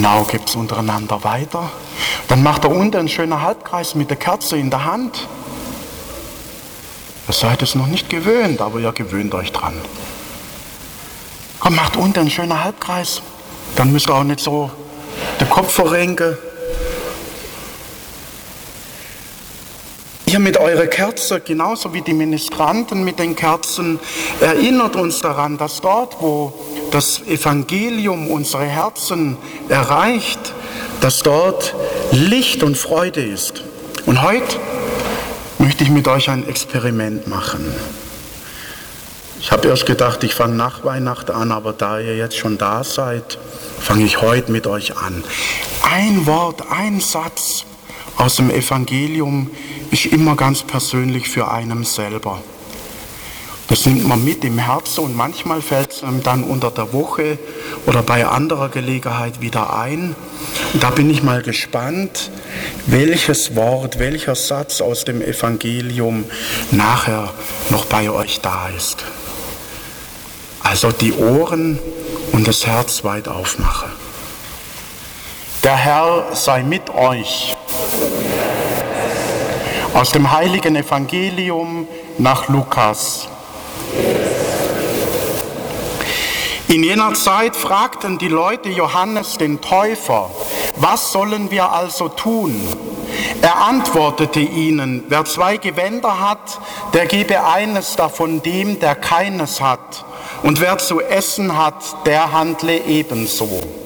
Genau, 0.00 0.24
gibt 0.24 0.48
es 0.48 0.56
untereinander 0.56 1.24
weiter. 1.24 1.70
Dann 2.28 2.42
macht 2.42 2.64
er 2.64 2.70
unten 2.70 2.96
einen 2.96 3.08
schönen 3.10 3.42
Halbkreis 3.42 3.94
mit 3.94 4.08
der 4.08 4.16
Kerze 4.16 4.56
in 4.56 4.70
der 4.70 4.86
Hand. 4.86 5.28
Ihr 7.28 7.34
seid 7.34 7.60
es 7.60 7.74
noch 7.74 7.86
nicht 7.86 8.08
gewöhnt, 8.08 8.62
aber 8.62 8.78
ihr 8.78 8.92
gewöhnt 8.92 9.34
euch 9.34 9.52
dran. 9.52 9.74
Komm, 11.58 11.74
macht 11.74 11.98
unten 11.98 12.20
einen 12.20 12.30
schönen 12.30 12.64
Halbkreis. 12.64 13.20
Dann 13.76 13.92
müsst 13.92 14.08
ihr 14.08 14.14
auch 14.14 14.24
nicht 14.24 14.40
so 14.40 14.70
den 15.38 15.50
Kopf 15.50 15.74
verrenken. 15.74 16.38
Ihr 20.30 20.38
mit 20.38 20.58
eurer 20.58 20.86
Kerze, 20.86 21.40
genauso 21.40 21.92
wie 21.92 22.02
die 22.02 22.12
Ministranten 22.12 23.02
mit 23.02 23.18
den 23.18 23.34
Kerzen, 23.34 23.98
erinnert 24.40 24.94
uns 24.94 25.18
daran, 25.18 25.58
dass 25.58 25.80
dort, 25.80 26.18
wo 26.20 26.52
das 26.92 27.22
Evangelium 27.22 28.30
unsere 28.30 28.62
Herzen 28.62 29.36
erreicht, 29.68 30.38
dass 31.00 31.24
dort 31.24 31.74
Licht 32.12 32.62
und 32.62 32.78
Freude 32.78 33.24
ist. 33.24 33.64
Und 34.06 34.22
heute 34.22 34.56
möchte 35.58 35.82
ich 35.82 35.90
mit 35.90 36.06
euch 36.06 36.30
ein 36.30 36.48
Experiment 36.48 37.26
machen. 37.26 37.74
Ich 39.40 39.50
habe 39.50 39.66
erst 39.66 39.84
gedacht, 39.84 40.22
ich 40.22 40.36
fange 40.36 40.54
nach 40.54 40.84
Weihnachten 40.84 41.32
an, 41.32 41.50
aber 41.50 41.72
da 41.72 41.98
ihr 41.98 42.16
jetzt 42.16 42.36
schon 42.36 42.56
da 42.56 42.84
seid, 42.84 43.36
fange 43.80 44.04
ich 44.04 44.22
heute 44.22 44.52
mit 44.52 44.68
euch 44.68 44.96
an. 44.96 45.24
Ein 45.82 46.24
Wort, 46.24 46.62
ein 46.70 47.00
Satz 47.00 47.64
aus 48.16 48.36
dem 48.36 48.50
Evangelium 48.50 49.50
ist 49.90 50.06
immer 50.06 50.36
ganz 50.36 50.62
persönlich 50.62 51.28
für 51.28 51.50
einen 51.50 51.84
selber. 51.84 52.42
Das 53.70 53.86
nimmt 53.86 54.06
man 54.06 54.24
mit 54.24 54.44
im 54.44 54.58
Herzen 54.58 55.04
und 55.04 55.16
manchmal 55.16 55.62
fällt 55.62 55.92
es 55.92 56.02
einem 56.02 56.24
dann 56.24 56.42
unter 56.42 56.72
der 56.72 56.92
Woche 56.92 57.38
oder 57.86 58.02
bei 58.02 58.26
anderer 58.26 58.68
Gelegenheit 58.68 59.40
wieder 59.40 59.78
ein. 59.78 60.16
Und 60.72 60.82
da 60.82 60.90
bin 60.90 61.08
ich 61.08 61.22
mal 61.22 61.40
gespannt, 61.40 62.32
welches 62.86 63.54
Wort, 63.54 64.00
welcher 64.00 64.34
Satz 64.34 64.80
aus 64.80 65.04
dem 65.04 65.22
Evangelium 65.22 66.24
nachher 66.72 67.32
noch 67.68 67.84
bei 67.84 68.10
euch 68.10 68.40
da 68.40 68.70
ist. 68.76 69.04
Also 70.64 70.90
die 70.90 71.12
Ohren 71.12 71.78
und 72.32 72.48
das 72.48 72.66
Herz 72.66 73.04
weit 73.04 73.28
aufmache. 73.28 73.86
Der 75.62 75.76
Herr 75.76 76.26
sei 76.32 76.64
mit 76.64 76.90
euch. 76.90 77.56
Aus 79.92 80.12
dem 80.12 80.30
heiligen 80.30 80.76
Evangelium 80.76 81.88
nach 82.16 82.48
Lukas. 82.48 83.28
In 86.68 86.84
jener 86.84 87.14
Zeit 87.14 87.56
fragten 87.56 88.16
die 88.16 88.28
Leute 88.28 88.68
Johannes 88.68 89.36
den 89.36 89.60
Täufer, 89.60 90.30
was 90.76 91.10
sollen 91.10 91.50
wir 91.50 91.72
also 91.72 92.08
tun? 92.08 92.54
Er 93.42 93.56
antwortete 93.56 94.38
ihnen, 94.38 95.04
wer 95.08 95.24
zwei 95.24 95.56
Gewänder 95.56 96.20
hat, 96.20 96.60
der 96.94 97.06
gebe 97.06 97.44
eines 97.44 97.96
davon 97.96 98.42
dem, 98.42 98.78
der 98.78 98.94
keines 98.94 99.60
hat, 99.60 100.04
und 100.44 100.60
wer 100.60 100.78
zu 100.78 101.00
essen 101.00 101.58
hat, 101.58 102.06
der 102.06 102.32
handle 102.32 102.78
ebenso. 102.84 103.79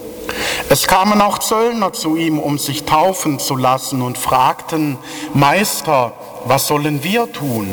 Es 0.74 0.88
kamen 0.88 1.20
auch 1.20 1.38
Zöllner 1.38 1.92
zu 1.92 2.16
ihm, 2.16 2.40
um 2.40 2.58
sich 2.58 2.82
taufen 2.82 3.38
zu 3.38 3.54
lassen 3.54 4.02
und 4.02 4.18
fragten, 4.18 4.98
Meister, 5.32 6.14
was 6.46 6.66
sollen 6.66 7.04
wir 7.04 7.32
tun? 7.32 7.68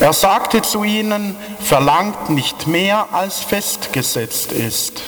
Er 0.00 0.12
sagte 0.12 0.60
zu 0.60 0.82
ihnen, 0.82 1.36
verlangt 1.60 2.30
nicht 2.30 2.66
mehr, 2.66 3.06
als 3.12 3.38
festgesetzt 3.38 4.50
ist. 4.50 5.02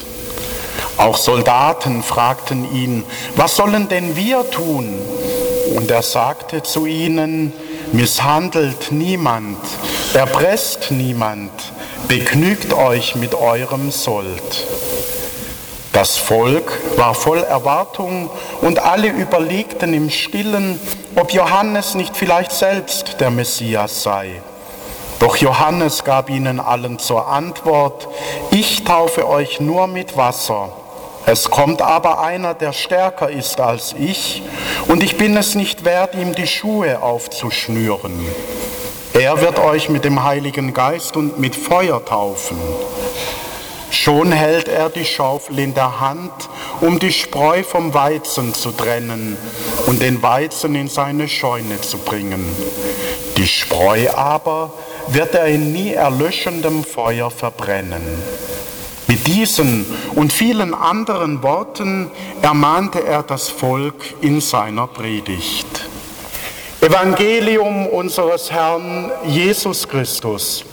Auch 0.96 1.16
Soldaten 1.16 2.04
fragten 2.04 2.72
ihn, 2.72 3.02
was 3.34 3.56
sollen 3.56 3.88
denn 3.88 4.14
wir 4.14 4.48
tun? 4.52 4.94
Und 5.74 5.90
er 5.90 6.02
sagte 6.02 6.62
zu 6.62 6.86
ihnen, 6.86 7.52
misshandelt 7.90 8.92
niemand, 8.92 9.58
erpresst 10.12 10.92
niemand, 10.92 11.50
begnügt 12.06 12.72
euch 12.74 13.16
mit 13.16 13.34
eurem 13.34 13.90
Sold. 13.90 14.68
Das 15.94 16.16
Volk 16.16 16.72
war 16.96 17.14
voll 17.14 17.38
Erwartung 17.38 18.28
und 18.62 18.80
alle 18.80 19.06
überlegten 19.06 19.94
im 19.94 20.10
stillen, 20.10 20.80
ob 21.14 21.32
Johannes 21.32 21.94
nicht 21.94 22.16
vielleicht 22.16 22.50
selbst 22.50 23.20
der 23.20 23.30
Messias 23.30 24.02
sei. 24.02 24.42
Doch 25.20 25.36
Johannes 25.36 26.02
gab 26.02 26.30
ihnen 26.30 26.58
allen 26.58 26.98
zur 26.98 27.28
Antwort, 27.28 28.08
ich 28.50 28.82
taufe 28.82 29.28
euch 29.28 29.60
nur 29.60 29.86
mit 29.86 30.16
Wasser. 30.16 30.70
Es 31.26 31.48
kommt 31.48 31.80
aber 31.80 32.20
einer, 32.20 32.54
der 32.54 32.72
stärker 32.72 33.30
ist 33.30 33.60
als 33.60 33.94
ich, 33.96 34.42
und 34.88 35.00
ich 35.00 35.16
bin 35.16 35.36
es 35.36 35.54
nicht 35.54 35.84
wert, 35.84 36.16
ihm 36.16 36.34
die 36.34 36.48
Schuhe 36.48 37.02
aufzuschnüren. 37.02 38.26
Er 39.14 39.40
wird 39.40 39.60
euch 39.60 39.88
mit 39.90 40.04
dem 40.04 40.24
Heiligen 40.24 40.74
Geist 40.74 41.16
und 41.16 41.38
mit 41.38 41.54
Feuer 41.54 42.04
taufen. 42.04 42.58
Schon 43.94 44.32
hält 44.32 44.66
er 44.66 44.90
die 44.90 45.04
Schaufel 45.04 45.60
in 45.60 45.72
der 45.72 46.00
Hand, 46.00 46.32
um 46.80 46.98
die 46.98 47.12
Spreu 47.12 47.62
vom 47.62 47.94
Weizen 47.94 48.52
zu 48.52 48.72
trennen 48.72 49.36
und 49.86 50.02
den 50.02 50.20
Weizen 50.20 50.74
in 50.74 50.88
seine 50.88 51.28
Scheune 51.28 51.80
zu 51.80 51.98
bringen. 51.98 52.44
Die 53.36 53.46
Spreu 53.46 54.10
aber 54.10 54.72
wird 55.06 55.34
er 55.36 55.46
in 55.46 55.72
nie 55.72 55.92
erlöschendem 55.92 56.82
Feuer 56.82 57.30
verbrennen. 57.30 58.02
Mit 59.06 59.28
diesen 59.28 59.86
und 60.16 60.32
vielen 60.32 60.74
anderen 60.74 61.44
Worten 61.44 62.10
ermahnte 62.42 63.06
er 63.06 63.22
das 63.22 63.48
Volk 63.48 63.94
in 64.20 64.40
seiner 64.40 64.88
Predigt. 64.88 65.88
Evangelium 66.80 67.86
unseres 67.86 68.50
Herrn 68.50 69.12
Jesus 69.24 69.86
Christus. 69.88 70.64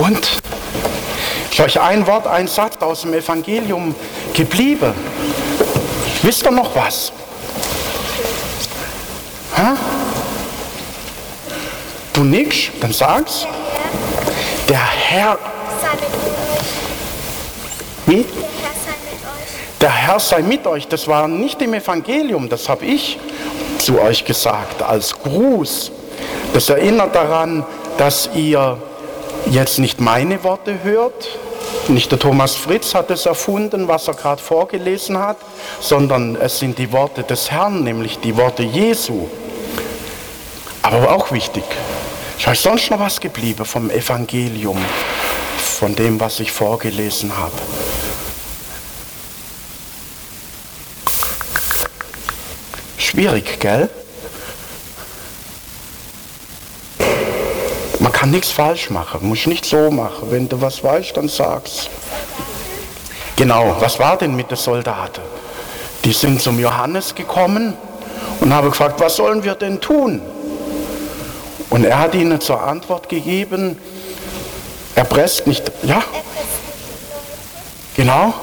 Und 0.00 0.40
ist 1.66 1.76
euch 1.76 1.80
ein 1.82 2.06
Wort, 2.06 2.26
ein 2.26 2.48
Satz 2.48 2.80
aus 2.80 3.02
dem 3.02 3.12
Evangelium 3.12 3.94
geblieben? 4.32 4.94
Wisst 6.22 6.44
ihr 6.44 6.50
noch 6.50 6.74
was? 6.74 7.12
Hä? 9.54 9.76
Du 12.14 12.24
nix? 12.24 12.70
Dann 12.80 12.92
sag's. 12.92 13.46
Der 14.68 14.80
Herr. 14.80 15.38
Wie? 18.06 18.24
Der 19.80 19.92
Herr 19.92 20.18
sei 20.18 20.40
mit 20.40 20.66
euch. 20.66 20.88
Das 20.88 21.06
war 21.08 21.28
nicht 21.28 21.60
im 21.60 21.74
Evangelium, 21.74 22.48
das 22.48 22.70
habe 22.70 22.86
ich 22.86 23.18
zu 23.78 24.00
euch 24.00 24.24
gesagt 24.24 24.82
als 24.82 25.14
Gruß. 25.14 25.92
Das 26.54 26.70
erinnert 26.70 27.14
daran, 27.14 27.66
dass 27.98 28.30
ihr 28.34 28.78
jetzt 29.50 29.78
nicht 29.78 30.00
meine 30.00 30.42
Worte 30.42 30.82
hört, 30.82 31.38
nicht 31.88 32.10
der 32.10 32.18
Thomas 32.18 32.54
Fritz 32.54 32.94
hat 32.94 33.10
es 33.10 33.26
erfunden, 33.26 33.88
was 33.88 34.08
er 34.08 34.14
gerade 34.14 34.42
vorgelesen 34.42 35.18
hat, 35.18 35.36
sondern 35.80 36.36
es 36.36 36.58
sind 36.58 36.78
die 36.78 36.92
Worte 36.92 37.22
des 37.22 37.50
Herrn, 37.50 37.82
nämlich 37.84 38.18
die 38.20 38.36
Worte 38.36 38.62
Jesu. 38.62 39.28
Aber 40.82 41.12
auch 41.12 41.30
wichtig, 41.32 41.64
ist 42.38 42.48
euch 42.48 42.60
sonst 42.60 42.90
noch 42.90 43.00
was 43.00 43.20
geblieben 43.20 43.64
vom 43.64 43.90
Evangelium, 43.90 44.78
von 45.58 45.94
dem, 45.94 46.18
was 46.20 46.40
ich 46.40 46.52
vorgelesen 46.52 47.36
habe? 47.36 47.52
Schwierig, 52.96 53.60
gell? 53.60 53.90
Kann 58.20 58.32
nichts 58.32 58.50
falsch 58.50 58.90
machen, 58.90 59.26
muss 59.26 59.46
nicht 59.46 59.64
so 59.64 59.90
machen. 59.90 60.30
Wenn 60.30 60.46
du 60.46 60.60
was 60.60 60.84
weißt, 60.84 61.16
dann 61.16 61.26
sag's. 61.26 61.88
Genau, 63.34 63.76
was 63.80 63.98
war 63.98 64.18
denn 64.18 64.36
mit 64.36 64.50
den 64.50 64.58
Soldaten? 64.58 65.22
Die 66.04 66.12
sind 66.12 66.42
zum 66.42 66.60
Johannes 66.60 67.14
gekommen 67.14 67.72
und 68.40 68.52
haben 68.52 68.68
gefragt, 68.68 69.00
was 69.00 69.16
sollen 69.16 69.42
wir 69.42 69.54
denn 69.54 69.80
tun? 69.80 70.20
Und 71.70 71.86
er 71.86 71.98
hat 71.98 72.14
ihnen 72.14 72.38
zur 72.42 72.62
Antwort 72.62 73.08
gegeben, 73.08 73.78
erpresst 74.94 75.46
nicht, 75.46 75.72
ja? 75.82 76.02
Genau. 77.96 78.34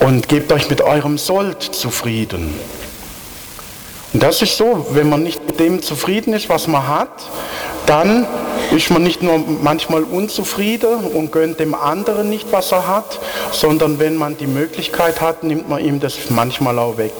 Und 0.00 0.28
gebt 0.28 0.50
euch 0.50 0.68
mit 0.68 0.80
eurem 0.80 1.16
Sold 1.16 1.62
zufrieden. 1.62 2.52
Und 4.12 4.20
das 4.20 4.42
ist 4.42 4.56
so, 4.56 4.88
wenn 4.90 5.08
man 5.08 5.22
nicht 5.22 5.46
mit 5.46 5.60
dem 5.60 5.80
zufrieden 5.80 6.32
ist, 6.32 6.48
was 6.48 6.66
man 6.66 6.88
hat, 6.88 7.22
dann 7.86 8.26
ist 8.72 8.90
man 8.90 9.02
nicht 9.02 9.22
nur 9.22 9.38
manchmal 9.38 10.02
unzufrieden 10.02 11.04
und 11.04 11.32
gönnt 11.32 11.60
dem 11.60 11.74
anderen 11.74 12.30
nicht, 12.30 12.50
was 12.50 12.72
er 12.72 12.86
hat, 12.86 13.20
sondern 13.52 13.98
wenn 13.98 14.16
man 14.16 14.36
die 14.36 14.46
Möglichkeit 14.46 15.20
hat, 15.20 15.44
nimmt 15.44 15.68
man 15.68 15.84
ihm 15.84 16.00
das 16.00 16.30
manchmal 16.30 16.78
auch 16.78 16.96
weg. 16.96 17.12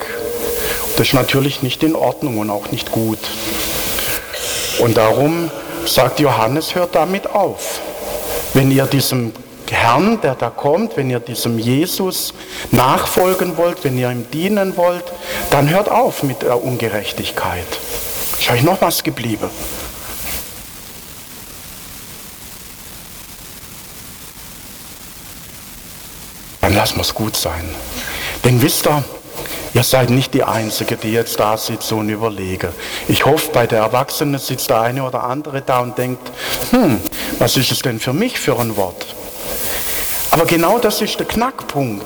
Das 0.97 1.07
ist 1.07 1.13
natürlich 1.13 1.61
nicht 1.61 1.83
in 1.83 1.95
Ordnung 1.95 2.37
und 2.37 2.49
auch 2.49 2.71
nicht 2.71 2.91
gut. 2.91 3.19
Und 4.79 4.97
darum 4.97 5.49
sagt 5.85 6.19
Johannes, 6.19 6.75
hört 6.75 6.95
damit 6.95 7.27
auf. 7.29 7.79
Wenn 8.53 8.71
ihr 8.71 8.85
diesem 8.85 9.33
Herrn, 9.69 10.21
der 10.21 10.35
da 10.35 10.49
kommt, 10.49 10.95
wenn 10.95 11.09
ihr 11.09 11.19
diesem 11.19 11.59
Jesus 11.59 12.33
nachfolgen 12.71 13.57
wollt, 13.57 13.83
wenn 13.83 13.97
ihr 13.97 14.09
ihm 14.09 14.25
dienen 14.31 14.77
wollt, 14.77 15.05
dann 15.49 15.69
hört 15.69 15.89
auf 15.89 16.23
mit 16.23 16.43
der 16.43 16.63
Ungerechtigkeit. 16.63 17.65
Ist 18.39 18.51
euch 18.51 18.63
noch 18.63 18.81
was 18.81 19.03
geblieben? 19.03 19.49
Wir 26.93 27.01
es 27.01 27.13
gut 27.13 27.35
sein. 27.35 27.63
Denn 28.43 28.61
wisst 28.61 28.85
ihr, 28.87 29.03
Ihr 29.75 29.83
seid 29.83 30.09
nicht 30.09 30.33
die 30.33 30.43
Einzige, 30.45 30.95
die 30.95 31.11
jetzt 31.11 31.37
da 31.37 31.57
sitzt 31.57 31.91
und 31.91 32.07
überlege. 32.07 32.71
Ich 33.09 33.25
hoffe, 33.25 33.51
bei 33.51 33.67
der 33.67 33.79
Erwachsenen 33.79 34.39
sitzt 34.39 34.69
der 34.69 34.79
eine 34.79 35.03
oder 35.03 35.25
andere 35.25 35.61
da 35.61 35.81
und 35.81 35.97
denkt, 35.97 36.31
hm, 36.71 37.01
was 37.39 37.57
ist 37.57 37.73
es 37.73 37.79
denn 37.79 37.99
für 37.99 38.13
mich 38.13 38.39
für 38.39 38.57
ein 38.57 38.77
Wort? 38.77 39.05
Aber 40.31 40.45
genau 40.45 40.79
das 40.79 41.01
ist 41.01 41.19
der 41.19 41.25
Knackpunkt. 41.25 42.05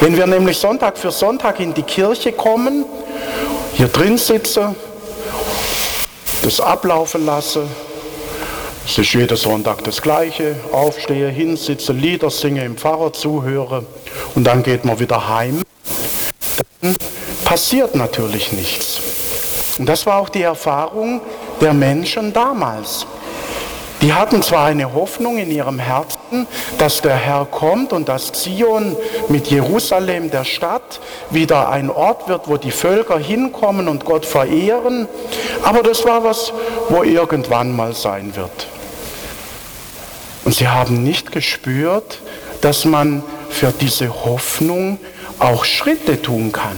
Wenn 0.00 0.14
wir 0.14 0.26
nämlich 0.26 0.58
Sonntag 0.58 0.98
für 0.98 1.10
Sonntag 1.10 1.58
in 1.60 1.72
die 1.72 1.84
Kirche 1.84 2.32
kommen, 2.32 2.84
hier 3.72 3.88
drin 3.88 4.18
sitzen, 4.18 4.76
das 6.42 6.60
ablaufen 6.60 7.24
lassen, 7.24 7.62
es 8.84 8.98
ist 8.98 9.14
jeden 9.14 9.38
Sonntag 9.38 9.84
das 9.84 10.02
Gleiche, 10.02 10.56
aufstehe, 10.70 11.28
hinsitze, 11.28 11.94
Lieder 11.94 12.28
singe, 12.28 12.62
im 12.62 12.76
Pfarrer 12.76 13.14
zuhöre 13.14 13.86
und 14.34 14.44
dann 14.44 14.62
geht 14.62 14.84
man 14.84 14.98
wieder 14.98 15.28
heim 15.28 15.62
passiert 17.50 17.96
natürlich 17.96 18.52
nichts. 18.52 19.00
Und 19.78 19.86
das 19.86 20.06
war 20.06 20.18
auch 20.18 20.28
die 20.28 20.42
Erfahrung 20.42 21.20
der 21.60 21.74
Menschen 21.74 22.32
damals. 22.32 23.06
Die 24.02 24.14
hatten 24.14 24.40
zwar 24.42 24.66
eine 24.66 24.94
Hoffnung 24.94 25.36
in 25.36 25.50
ihrem 25.50 25.80
Herzen, 25.80 26.46
dass 26.78 27.02
der 27.02 27.16
Herr 27.16 27.44
kommt 27.44 27.92
und 27.92 28.08
dass 28.08 28.30
Zion 28.30 28.96
mit 29.28 29.48
Jerusalem, 29.48 30.30
der 30.30 30.44
Stadt, 30.44 31.00
wieder 31.30 31.70
ein 31.70 31.90
Ort 31.90 32.28
wird, 32.28 32.46
wo 32.46 32.56
die 32.56 32.70
Völker 32.70 33.18
hinkommen 33.18 33.88
und 33.88 34.04
Gott 34.04 34.24
verehren, 34.24 35.08
aber 35.64 35.82
das 35.82 36.04
war 36.04 36.22
was, 36.22 36.52
wo 36.88 37.02
irgendwann 37.02 37.74
mal 37.74 37.94
sein 37.94 38.36
wird. 38.36 38.68
Und 40.44 40.54
sie 40.54 40.68
haben 40.68 41.02
nicht 41.02 41.32
gespürt, 41.32 42.20
dass 42.60 42.84
man 42.84 43.24
für 43.50 43.72
diese 43.72 44.24
Hoffnung 44.24 44.98
auch 45.38 45.64
Schritte 45.64 46.20
tun 46.20 46.52
kann. 46.52 46.76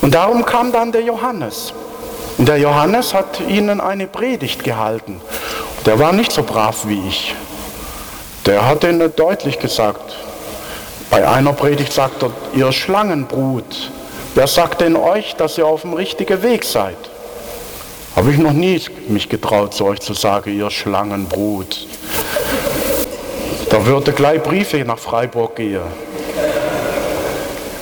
Und 0.00 0.14
darum 0.14 0.44
kam 0.44 0.72
dann 0.72 0.92
der 0.92 1.02
Johannes. 1.02 1.72
Und 2.38 2.48
der 2.48 2.58
Johannes 2.58 3.14
hat 3.14 3.40
ihnen 3.48 3.80
eine 3.80 4.06
Predigt 4.06 4.62
gehalten. 4.62 5.20
Der 5.86 5.98
war 5.98 6.12
nicht 6.12 6.32
so 6.32 6.42
brav 6.42 6.86
wie 6.86 7.00
ich. 7.08 7.34
Der 8.44 8.66
hat 8.66 8.84
ihnen 8.84 9.12
deutlich 9.16 9.58
gesagt, 9.58 10.16
bei 11.10 11.26
einer 11.26 11.52
Predigt 11.52 11.92
sagt 11.92 12.22
er, 12.22 12.30
ihr 12.54 12.72
Schlangenbrut, 12.72 13.90
wer 14.34 14.46
sagt 14.46 14.80
denn 14.80 14.96
euch, 14.96 15.34
dass 15.36 15.56
ihr 15.56 15.66
auf 15.66 15.82
dem 15.82 15.94
richtigen 15.94 16.42
Weg 16.42 16.64
seid? 16.64 16.96
Habe 18.14 18.32
ich 18.32 18.38
noch 18.38 18.52
nie 18.52 18.80
mich 19.08 19.28
getraut, 19.28 19.74
zu 19.74 19.84
euch 19.84 20.00
zu 20.00 20.14
sagen, 20.14 20.56
ihr 20.56 20.70
Schlangenbrut. 20.70 21.86
Da 23.76 23.84
würde 23.84 24.12
gleich 24.12 24.42
Briefe 24.42 24.78
nach 24.86 24.98
Freiburg 24.98 25.56
gehen. 25.56 25.82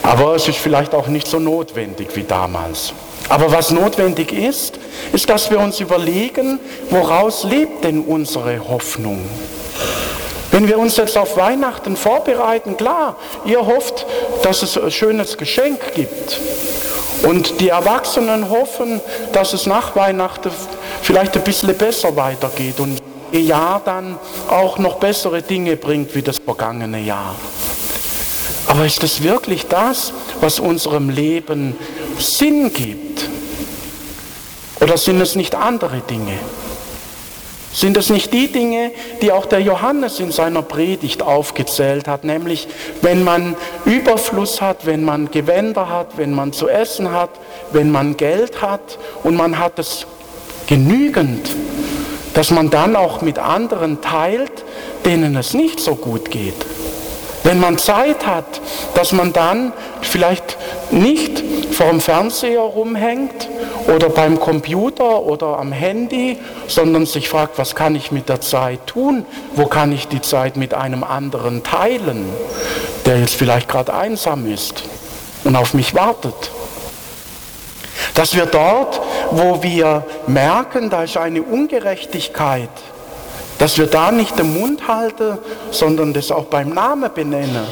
Aber 0.02 0.34
es 0.34 0.48
ist 0.48 0.58
vielleicht 0.58 0.92
auch 0.92 1.06
nicht 1.06 1.28
so 1.28 1.38
notwendig 1.38 2.08
wie 2.14 2.24
damals. 2.24 2.92
Aber 3.28 3.52
was 3.52 3.70
notwendig 3.70 4.32
ist, 4.32 4.80
ist, 5.12 5.30
dass 5.30 5.52
wir 5.52 5.60
uns 5.60 5.78
überlegen, 5.78 6.58
woraus 6.90 7.44
lebt 7.44 7.84
denn 7.84 8.00
unsere 8.00 8.68
Hoffnung? 8.68 9.24
Wenn 10.50 10.66
wir 10.66 10.80
uns 10.80 10.96
jetzt 10.96 11.16
auf 11.16 11.36
Weihnachten 11.36 11.96
vorbereiten, 11.96 12.76
klar, 12.76 13.14
ihr 13.44 13.64
hofft, 13.64 14.04
dass 14.42 14.64
es 14.64 14.76
ein 14.76 14.90
schönes 14.90 15.38
Geschenk 15.38 15.78
gibt. 15.94 16.40
Und 17.22 17.60
die 17.60 17.68
Erwachsenen 17.68 18.50
hoffen, 18.50 19.00
dass 19.32 19.52
es 19.52 19.64
nach 19.66 19.94
Weihnachten 19.94 20.50
vielleicht 21.02 21.36
ein 21.36 21.44
bisschen 21.44 21.72
besser 21.76 22.16
weitergeht 22.16 22.80
und 22.80 23.00
Jahr 23.40 23.80
dann 23.84 24.18
auch 24.48 24.78
noch 24.78 24.96
bessere 24.96 25.42
Dinge 25.42 25.76
bringt 25.76 26.14
wie 26.14 26.22
das 26.22 26.38
vergangene 26.38 27.00
Jahr. 27.00 27.34
Aber 28.66 28.86
ist 28.86 29.02
das 29.02 29.22
wirklich 29.22 29.66
das, 29.66 30.12
was 30.40 30.58
unserem 30.58 31.10
Leben 31.10 31.76
Sinn 32.18 32.72
gibt? 32.72 33.28
Oder 34.80 34.96
sind 34.96 35.20
es 35.20 35.34
nicht 35.34 35.54
andere 35.54 36.00
Dinge? 36.00 36.38
Sind 37.72 37.96
es 37.96 38.08
nicht 38.08 38.32
die 38.32 38.52
Dinge, 38.52 38.92
die 39.20 39.32
auch 39.32 39.46
der 39.46 39.60
Johannes 39.60 40.20
in 40.20 40.30
seiner 40.30 40.62
Predigt 40.62 41.22
aufgezählt 41.22 42.06
hat, 42.06 42.22
nämlich 42.22 42.68
wenn 43.02 43.24
man 43.24 43.56
Überfluss 43.84 44.60
hat, 44.60 44.86
wenn 44.86 45.04
man 45.04 45.30
Gewänder 45.32 45.88
hat, 45.88 46.16
wenn 46.16 46.32
man 46.32 46.52
zu 46.52 46.68
essen 46.68 47.10
hat, 47.10 47.30
wenn 47.72 47.90
man 47.90 48.16
Geld 48.16 48.62
hat 48.62 48.98
und 49.24 49.34
man 49.34 49.58
hat 49.58 49.80
es 49.80 50.06
genügend, 50.68 51.50
dass 52.34 52.50
man 52.50 52.70
dann 52.70 52.96
auch 52.96 53.22
mit 53.22 53.38
anderen 53.38 54.00
teilt, 54.00 54.64
denen 55.04 55.36
es 55.36 55.54
nicht 55.54 55.80
so 55.80 55.94
gut 55.94 56.30
geht. 56.30 56.66
Wenn 57.44 57.60
man 57.60 57.76
Zeit 57.76 58.26
hat, 58.26 58.62
dass 58.94 59.12
man 59.12 59.34
dann 59.34 59.74
vielleicht 60.00 60.56
nicht 60.90 61.44
vor 61.72 61.90
dem 61.90 62.00
Fernseher 62.00 62.60
rumhängt 62.60 63.48
oder 63.94 64.08
beim 64.08 64.40
Computer 64.40 65.20
oder 65.22 65.58
am 65.58 65.70
Handy, 65.70 66.38
sondern 66.68 67.04
sich 67.04 67.28
fragt, 67.28 67.58
was 67.58 67.74
kann 67.74 67.96
ich 67.96 68.10
mit 68.10 68.30
der 68.30 68.40
Zeit 68.40 68.86
tun? 68.86 69.26
Wo 69.54 69.66
kann 69.66 69.92
ich 69.92 70.08
die 70.08 70.22
Zeit 70.22 70.56
mit 70.56 70.72
einem 70.72 71.04
anderen 71.04 71.62
teilen, 71.62 72.24
der 73.04 73.20
jetzt 73.20 73.34
vielleicht 73.34 73.68
gerade 73.68 73.92
einsam 73.92 74.50
ist 74.50 74.84
und 75.44 75.54
auf 75.54 75.74
mich 75.74 75.94
wartet? 75.94 76.50
Dass 78.14 78.34
wir 78.34 78.46
dort, 78.46 79.00
wo 79.36 79.62
wir 79.62 80.04
merken, 80.26 80.90
da 80.90 81.02
ist 81.02 81.16
eine 81.16 81.42
Ungerechtigkeit, 81.42 82.70
dass 83.58 83.78
wir 83.78 83.86
da 83.86 84.10
nicht 84.10 84.38
den 84.38 84.58
Mund 84.58 84.86
halten, 84.88 85.38
sondern 85.70 86.12
das 86.12 86.30
auch 86.30 86.44
beim 86.44 86.70
Namen 86.70 87.10
benennen. 87.14 87.66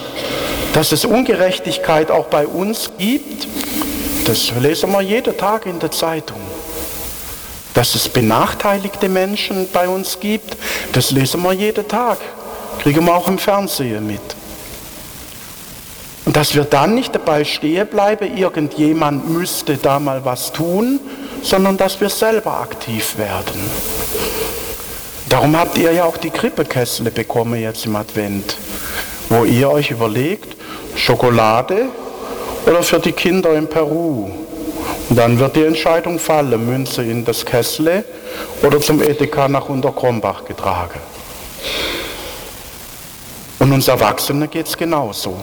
Dass 0.72 0.92
es 0.92 1.04
Ungerechtigkeit 1.04 2.10
auch 2.10 2.26
bei 2.26 2.46
uns 2.46 2.90
gibt, 2.98 3.46
das 4.24 4.52
lesen 4.60 4.92
wir 4.92 5.02
jeden 5.02 5.36
Tag 5.36 5.66
in 5.66 5.78
der 5.78 5.90
Zeitung. 5.90 6.40
Dass 7.74 7.94
es 7.94 8.08
benachteiligte 8.08 9.08
Menschen 9.08 9.68
bei 9.72 9.88
uns 9.88 10.18
gibt, 10.20 10.56
das 10.92 11.10
lesen 11.10 11.42
wir 11.42 11.52
jeden 11.52 11.86
Tag. 11.88 12.18
Kriegen 12.80 13.04
wir 13.04 13.14
auch 13.14 13.28
im 13.28 13.38
Fernsehen 13.38 14.06
mit. 14.06 14.20
Und 16.24 16.36
dass 16.36 16.54
wir 16.54 16.64
dann 16.64 16.94
nicht 16.94 17.14
dabei 17.14 17.44
stehen 17.44 17.86
bleiben, 17.86 18.36
irgendjemand 18.36 19.28
müsste 19.28 19.76
da 19.76 19.98
mal 19.98 20.24
was 20.24 20.52
tun, 20.52 21.00
sondern 21.42 21.76
dass 21.76 22.00
wir 22.00 22.08
selber 22.08 22.60
aktiv 22.60 23.18
werden. 23.18 23.60
Darum 25.28 25.56
habt 25.56 25.78
ihr 25.78 25.92
ja 25.92 26.04
auch 26.04 26.16
die 26.16 26.30
Krippekessel 26.30 27.10
bekommen 27.10 27.60
jetzt 27.60 27.86
im 27.86 27.96
Advent, 27.96 28.56
wo 29.28 29.44
ihr 29.44 29.70
euch 29.70 29.90
überlegt, 29.90 30.56
Schokolade 30.94 31.86
oder 32.66 32.82
für 32.82 32.98
die 32.98 33.12
Kinder 33.12 33.54
in 33.54 33.66
Peru. 33.68 34.30
Und 35.08 35.16
dann 35.16 35.38
wird 35.38 35.56
die 35.56 35.64
Entscheidung 35.64 36.18
fallen, 36.18 36.64
Münze 36.66 37.02
in 37.02 37.24
das 37.24 37.44
Kessel 37.44 38.04
oder 38.62 38.80
zum 38.80 39.02
Edeka 39.02 39.48
nach 39.48 39.68
Unterkrombach 39.68 40.44
getragen. 40.44 41.00
Und 43.58 43.72
uns 43.72 43.88
Erwachsenen 43.88 44.50
geht 44.50 44.66
es 44.66 44.76
genauso. 44.76 45.36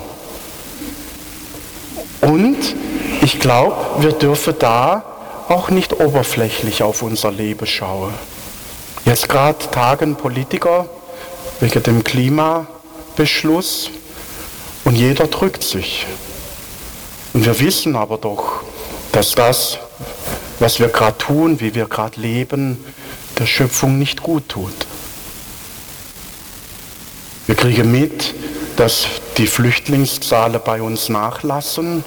Und 2.21 2.75
ich 3.21 3.39
glaube, 3.39 3.75
wir 3.99 4.11
dürfen 4.11 4.55
da 4.59 5.03
auch 5.49 5.69
nicht 5.69 5.99
oberflächlich 5.99 6.83
auf 6.83 7.01
unser 7.01 7.31
Leben 7.31 7.65
schauen. 7.65 8.13
Jetzt 9.05 9.27
gerade 9.27 9.57
tagen 9.71 10.15
Politiker 10.15 10.87
wegen 11.59 11.81
dem 11.81 12.03
Klimabeschluss 12.03 13.89
und 14.85 14.95
jeder 14.95 15.27
drückt 15.27 15.63
sich. 15.63 16.05
Und 17.33 17.45
wir 17.45 17.59
wissen 17.59 17.95
aber 17.95 18.17
doch, 18.17 18.61
dass 19.11 19.31
das, 19.31 19.79
was 20.59 20.79
wir 20.79 20.89
gerade 20.89 21.17
tun, 21.17 21.59
wie 21.59 21.73
wir 21.73 21.85
gerade 21.85 22.19
leben, 22.19 22.83
der 23.39 23.47
Schöpfung 23.47 23.97
nicht 23.97 24.21
gut 24.21 24.47
tut. 24.49 24.73
Wir 27.47 27.55
kriegen 27.55 27.91
mit, 27.91 28.35
dass 28.77 29.07
die 29.37 29.47
Flüchtlingszahlen 29.47 30.61
bei 30.63 30.81
uns 30.83 31.09
nachlassen, 31.09 32.03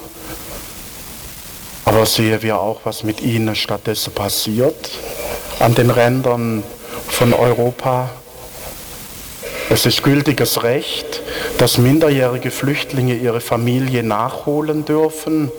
aber 1.93 2.07
sehen 2.07 2.41
wir 2.41 2.59
auch, 2.59 2.81
was 2.85 3.03
mit 3.03 3.21
ihnen 3.21 3.55
stattdessen 3.55 4.15
passiert 4.15 4.91
an 5.59 5.75
den 5.75 5.91
Rändern 5.91 6.63
von 7.07 7.35
Europa. 7.35 8.09
Es 9.69 9.85
ist 9.85 10.03
gültiges 10.03 10.63
Recht, 10.63 11.21
dass 11.59 11.77
minderjährige 11.77 12.51
Flüchtlinge 12.51 13.15
ihre 13.17 13.43
Familie 13.43 14.03
nachholen 14.03 14.87
dürfen. 14.87 15.53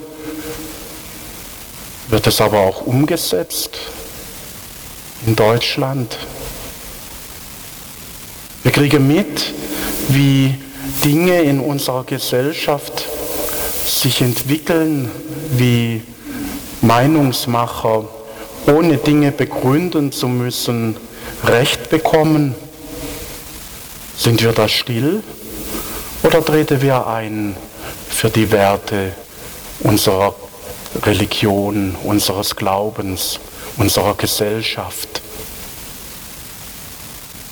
Wird 2.08 2.26
es 2.26 2.42
aber 2.42 2.62
auch 2.62 2.82
umgesetzt 2.82 3.78
in 5.28 5.36
Deutschland? 5.36 6.18
Wir 8.64 8.72
kriegen 8.72 9.08
mit, 9.08 9.54
wie 10.10 10.56
Dinge 11.04 11.42
in 11.42 11.60
unserer 11.60 12.04
Gesellschaft 12.06 13.08
sich 13.86 14.22
entwickeln, 14.22 15.12
wie 15.52 16.02
Meinungsmacher, 16.84 18.04
ohne 18.68 18.98
Dinge 18.98 19.32
begründen 19.32 20.12
zu 20.12 20.28
müssen, 20.28 20.98
Recht 21.46 21.90
bekommen. 21.90 22.56
Sind 24.18 24.44
wir 24.44 24.52
da 24.52 24.68
still 24.68 25.24
oder 26.24 26.44
treten 26.44 26.82
wir 26.82 27.08
ein 27.08 27.56
für 28.10 28.30
die 28.30 28.52
Werte 28.52 29.14
unserer 29.80 30.36
Religion, 31.04 31.96
unseres 32.04 32.56
Glaubens, 32.56 33.40
unserer 33.78 34.14
Gesellschaft? 34.16 35.22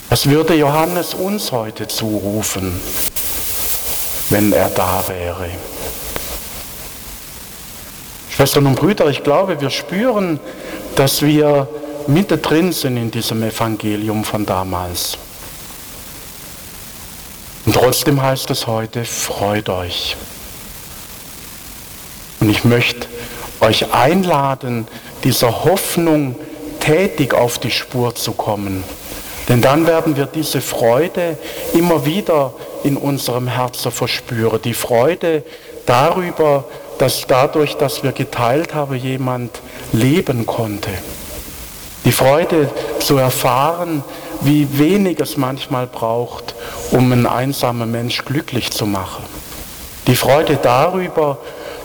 Was 0.09 0.29
würde 0.29 0.55
Johannes 0.55 1.13
uns 1.13 1.53
heute 1.53 1.87
zurufen, 1.87 2.79
wenn 4.29 4.51
er 4.51 4.69
da 4.69 5.03
wäre? 5.07 5.49
Schwestern 8.41 8.65
und 8.65 8.75
Brüder, 8.75 9.05
ich 9.05 9.21
glaube, 9.21 9.61
wir 9.61 9.69
spüren, 9.69 10.39
dass 10.95 11.21
wir 11.21 11.67
mittendrin 12.07 12.71
sind 12.71 12.97
in 12.97 13.11
diesem 13.11 13.43
Evangelium 13.43 14.23
von 14.23 14.47
damals. 14.47 15.19
Und 17.67 17.75
trotzdem 17.75 18.19
heißt 18.19 18.49
es 18.49 18.65
heute, 18.65 19.05
freut 19.05 19.69
euch. 19.69 20.17
Und 22.39 22.49
ich 22.49 22.63
möchte 22.63 23.05
euch 23.59 23.93
einladen, 23.93 24.87
dieser 25.23 25.63
Hoffnung 25.63 26.35
tätig 26.79 27.35
auf 27.35 27.59
die 27.59 27.69
Spur 27.69 28.15
zu 28.15 28.31
kommen. 28.31 28.83
Denn 29.49 29.61
dann 29.61 29.85
werden 29.85 30.17
wir 30.17 30.25
diese 30.25 30.61
Freude 30.61 31.37
immer 31.75 32.07
wieder 32.07 32.55
in 32.83 32.97
unserem 32.97 33.47
Herzen 33.47 33.91
verspüren. 33.91 34.59
Die 34.63 34.73
Freude 34.73 35.43
darüber, 35.85 36.65
dass 37.01 37.25
dadurch, 37.25 37.77
dass 37.77 38.03
wir 38.03 38.11
geteilt 38.11 38.75
haben, 38.75 38.95
jemand 38.95 39.59
leben 39.91 40.45
konnte. 40.45 40.91
Die 42.05 42.11
Freude 42.11 42.69
zu 42.99 43.17
erfahren, 43.17 44.03
wie 44.41 44.77
wenig 44.77 45.19
es 45.19 45.35
manchmal 45.35 45.87
braucht, 45.87 46.53
um 46.91 47.11
einen 47.11 47.25
einsamen 47.25 47.89
Mensch 47.89 48.23
glücklich 48.23 48.69
zu 48.69 48.85
machen. 48.85 49.23
Die 50.05 50.15
Freude 50.15 50.59
darüber, 50.61 51.39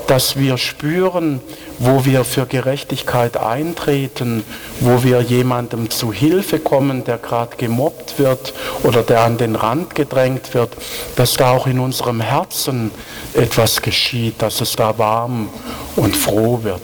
dass 0.06 0.36
wir 0.36 0.56
spüren, 0.56 1.40
wo 1.78 2.04
wir 2.04 2.24
für 2.24 2.46
Gerechtigkeit 2.46 3.36
eintreten, 3.36 4.44
wo 4.80 5.02
wir 5.02 5.20
jemandem 5.20 5.90
zu 5.90 6.12
Hilfe 6.12 6.58
kommen, 6.58 7.04
der 7.04 7.18
gerade 7.18 7.56
gemobbt 7.56 8.18
wird 8.18 8.54
oder 8.82 9.02
der 9.02 9.22
an 9.22 9.38
den 9.38 9.56
Rand 9.56 9.94
gedrängt 9.94 10.54
wird, 10.54 10.76
dass 11.16 11.34
da 11.34 11.50
auch 11.50 11.66
in 11.66 11.78
unserem 11.78 12.20
Herzen 12.20 12.90
etwas 13.34 13.82
geschieht, 13.82 14.40
dass 14.40 14.60
es 14.60 14.76
da 14.76 14.96
warm 14.98 15.48
und 15.96 16.16
froh 16.16 16.60
wird. 16.62 16.82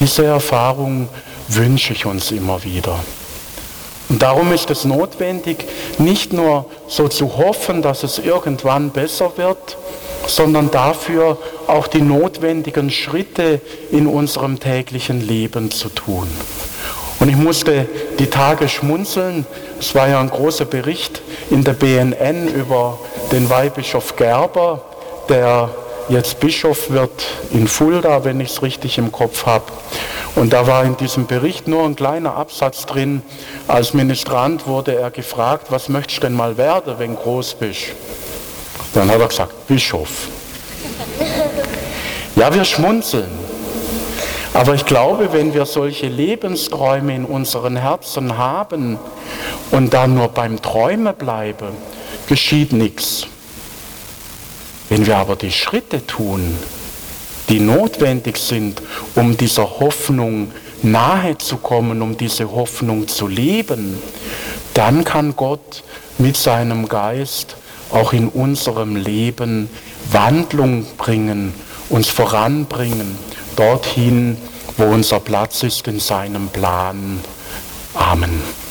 Diese 0.00 0.24
Erfahrung 0.24 1.08
wünsche 1.48 1.92
ich 1.92 2.06
uns 2.06 2.30
immer 2.30 2.62
wieder. 2.64 2.98
Und 4.08 4.22
darum 4.22 4.52
ist 4.52 4.70
es 4.70 4.84
notwendig, 4.84 5.64
nicht 5.98 6.32
nur 6.32 6.66
so 6.86 7.08
zu 7.08 7.38
hoffen, 7.38 7.82
dass 7.82 8.02
es 8.02 8.18
irgendwann 8.18 8.90
besser 8.90 9.32
wird, 9.36 9.76
sondern 10.26 10.70
dafür 10.70 11.38
auch 11.66 11.86
die 11.86 12.02
notwendigen 12.02 12.90
Schritte 12.90 13.60
in 13.90 14.06
unserem 14.06 14.60
täglichen 14.60 15.26
Leben 15.26 15.70
zu 15.70 15.88
tun. 15.88 16.28
Und 17.18 17.28
ich 17.28 17.36
musste 17.36 17.86
die 18.18 18.28
Tage 18.28 18.68
schmunzeln. 18.68 19.46
Es 19.80 19.94
war 19.94 20.08
ja 20.08 20.20
ein 20.20 20.30
großer 20.30 20.66
Bericht 20.66 21.22
in 21.50 21.64
der 21.64 21.72
BNN 21.72 22.48
über 22.48 22.98
den 23.32 23.48
Weihbischof 23.48 24.16
Gerber, 24.16 24.82
der 25.28 25.70
jetzt 26.08 26.38
Bischof 26.40 26.90
wird 26.90 27.26
in 27.50 27.66
Fulda, 27.66 28.24
wenn 28.24 28.40
ich 28.40 28.50
es 28.50 28.62
richtig 28.62 28.98
im 28.98 29.10
Kopf 29.10 29.46
habe. 29.46 29.64
Und 30.34 30.52
da 30.52 30.66
war 30.66 30.84
in 30.84 30.96
diesem 30.96 31.26
Bericht 31.26 31.66
nur 31.66 31.84
ein 31.84 31.96
kleiner 31.96 32.36
Absatz 32.36 32.86
drin. 32.86 33.22
Als 33.66 33.94
Ministrant 33.94 34.66
wurde 34.66 34.94
er 34.94 35.10
gefragt, 35.10 35.68
was 35.70 35.88
möchtest 35.88 36.18
du 36.18 36.26
denn 36.26 36.34
mal 36.34 36.56
werden, 36.56 36.94
wenn 36.98 37.16
groß 37.16 37.54
bist? 37.54 37.86
Dann 38.96 39.10
hat 39.10 39.20
er 39.20 39.28
gesagt, 39.28 39.66
Bischof. 39.68 40.28
Ja, 42.34 42.52
wir 42.54 42.64
schmunzeln. 42.64 43.28
Aber 44.54 44.72
ich 44.72 44.86
glaube, 44.86 45.34
wenn 45.34 45.52
wir 45.52 45.66
solche 45.66 46.06
Lebensträume 46.06 47.14
in 47.14 47.26
unseren 47.26 47.76
Herzen 47.76 48.38
haben 48.38 48.98
und 49.70 49.92
dann 49.92 50.14
nur 50.14 50.28
beim 50.28 50.62
Träumen 50.62 51.14
bleiben, 51.14 51.68
geschieht 52.26 52.72
nichts. 52.72 53.26
Wenn 54.88 55.06
wir 55.06 55.18
aber 55.18 55.36
die 55.36 55.52
Schritte 55.52 56.06
tun, 56.06 56.56
die 57.50 57.60
notwendig 57.60 58.38
sind, 58.38 58.80
um 59.14 59.36
dieser 59.36 59.78
Hoffnung 59.78 60.52
nahe 60.82 61.36
zu 61.36 61.58
kommen, 61.58 62.00
um 62.00 62.16
diese 62.16 62.50
Hoffnung 62.50 63.08
zu 63.08 63.28
leben, 63.28 64.02
dann 64.72 65.04
kann 65.04 65.36
Gott 65.36 65.82
mit 66.16 66.38
seinem 66.38 66.88
Geist 66.88 67.56
auch 67.90 68.12
in 68.12 68.28
unserem 68.28 68.96
Leben 68.96 69.68
Wandlung 70.10 70.86
bringen, 70.96 71.54
uns 71.88 72.08
voranbringen, 72.08 73.16
dorthin, 73.56 74.36
wo 74.76 74.84
unser 74.84 75.20
Platz 75.20 75.62
ist 75.62 75.86
in 75.88 76.00
seinem 76.00 76.48
Plan. 76.48 77.20
Amen. 77.94 78.65